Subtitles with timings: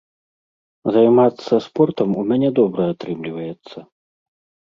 [0.95, 3.77] Займацца спортам у мяне добра атрымліваецца.